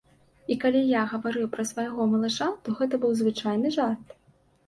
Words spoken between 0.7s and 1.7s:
я гаварыў пра